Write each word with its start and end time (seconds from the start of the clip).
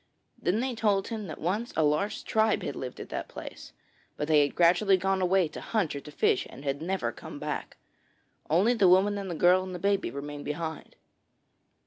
Then 0.41 0.61
they 0.61 0.73
told 0.73 1.09
him 1.09 1.27
that 1.27 1.37
once 1.37 1.73
a 1.77 1.83
large 1.83 2.23
tribe 2.23 2.63
had 2.63 2.75
lived 2.75 2.99
at 2.99 3.09
that 3.09 3.27
place, 3.27 3.71
but 4.17 4.27
they 4.27 4.41
had 4.41 4.55
gradually 4.55 4.97
gone 4.97 5.21
away 5.21 5.47
to 5.49 5.61
hunt 5.61 5.95
or 5.95 5.99
to 5.99 6.09
fish 6.11 6.47
and 6.49 6.63
had 6.63 6.81
never 6.81 7.11
come 7.11 7.37
back. 7.37 7.77
Only 8.49 8.73
the 8.73 8.89
woman 8.89 9.19
and 9.19 9.29
the 9.29 9.35
girl 9.35 9.61
and 9.61 9.75
the 9.75 9.77
baby 9.77 10.09
remained 10.09 10.45
behind. 10.45 10.95